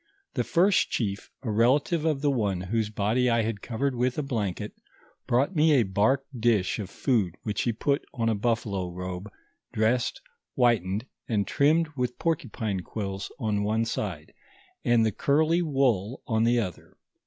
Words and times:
The 0.33 0.43
first 0.43 0.89
chief, 0.89 1.29
a 1.43 1.51
relative 1.51 2.05
of 2.05 2.21
the 2.21 2.31
one 2.31 2.61
whose 2.61 2.89
body 2.89 3.29
I 3.29 3.43
had 3.43 3.61
covered 3.61 3.93
with 3.93 4.17
a 4.17 4.23
blanket, 4.23 4.73
brought 5.27 5.53
nr,e 5.55 5.73
a 5.73 5.83
bark 5.83 6.25
dish 6.35 6.79
of 6.79 6.89
food 6.89 7.35
which 7.43 7.61
he 7.61 7.71
put 7.71 8.03
on 8.11 8.27
a 8.27 8.35
buflfalo 8.35 8.91
robe, 8.91 9.31
dressed, 9.71 10.19
whitened, 10.55 11.05
and 11.29 11.45
trimmed 11.45 11.89
with 11.95 12.17
por 12.17 12.35
cupine 12.35 12.81
quills 12.83 13.31
on 13.37 13.61
one 13.63 13.85
side, 13.85 14.33
and 14.83 15.05
the 15.05 15.11
curly 15.11 15.61
wool 15.61 16.23
on 16.25 16.45
the 16.45 16.57
other. 16.57 16.97